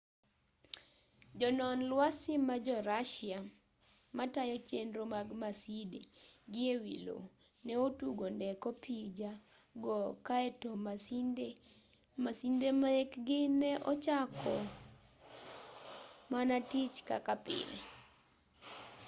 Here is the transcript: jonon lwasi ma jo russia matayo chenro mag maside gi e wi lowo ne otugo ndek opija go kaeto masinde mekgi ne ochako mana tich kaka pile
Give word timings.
jonon 1.39 1.79
lwasi 1.89 2.33
ma 2.47 2.55
jo 2.65 2.75
russia 2.89 3.39
matayo 4.17 4.55
chenro 4.69 5.01
mag 5.13 5.27
maside 5.41 5.99
gi 6.51 6.61
e 6.73 6.75
wi 6.83 6.95
lowo 7.05 7.25
ne 7.65 7.73
otugo 7.85 8.25
ndek 8.35 8.61
opija 8.71 9.31
go 9.83 9.97
kaeto 10.27 10.69
masinde 12.25 12.67
mekgi 12.81 13.39
ne 13.59 13.71
ochako 13.91 14.53
mana 16.31 16.55
tich 16.69 16.95
kaka 17.09 17.33
pile 17.45 17.79